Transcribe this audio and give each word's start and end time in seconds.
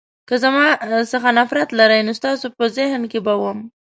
که 0.27 0.35
زما 0.43 0.63
څخه 1.11 1.29
نفرت 1.39 1.69
لرئ 1.79 1.99
نو 2.07 2.13
ستاسو 2.19 2.45
په 2.57 2.65
ذهن 2.77 3.01
کې 3.11 3.19
به 3.25 3.33
وم. 3.41 3.59